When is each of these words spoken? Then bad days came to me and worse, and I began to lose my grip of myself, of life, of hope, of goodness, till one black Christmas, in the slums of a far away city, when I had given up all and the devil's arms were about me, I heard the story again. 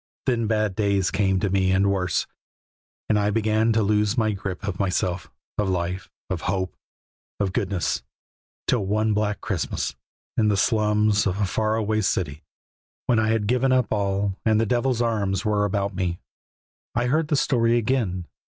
Then 0.25 0.47
bad 0.47 0.75
days 0.75 1.11
came 1.11 1.39
to 1.41 1.51
me 1.51 1.71
and 1.71 1.91
worse, 1.91 2.25
and 3.07 3.19
I 3.19 3.29
began 3.29 3.71
to 3.73 3.83
lose 3.83 4.17
my 4.17 4.31
grip 4.31 4.67
of 4.67 4.79
myself, 4.79 5.29
of 5.59 5.69
life, 5.69 6.09
of 6.27 6.41
hope, 6.49 6.75
of 7.39 7.53
goodness, 7.53 8.01
till 8.65 8.83
one 8.83 9.13
black 9.13 9.41
Christmas, 9.41 9.95
in 10.37 10.47
the 10.47 10.57
slums 10.57 11.27
of 11.27 11.39
a 11.39 11.45
far 11.45 11.75
away 11.75 12.01
city, 12.01 12.41
when 13.05 13.19
I 13.19 13.27
had 13.29 13.45
given 13.45 13.71
up 13.71 13.91
all 13.93 14.35
and 14.43 14.59
the 14.59 14.65
devil's 14.65 15.03
arms 15.03 15.45
were 15.45 15.65
about 15.65 15.93
me, 15.93 16.19
I 16.95 17.05
heard 17.05 17.27
the 17.27 17.35
story 17.35 17.77
again. 17.77 18.25